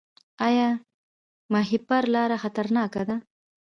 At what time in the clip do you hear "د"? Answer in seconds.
0.77-0.81